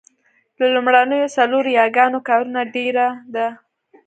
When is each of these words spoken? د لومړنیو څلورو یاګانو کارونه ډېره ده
د 0.57 0.59
لومړنیو 0.73 1.33
څلورو 1.35 1.69
یاګانو 1.79 2.19
کارونه 2.27 2.61
ډېره 2.75 3.07
ده 3.33 3.47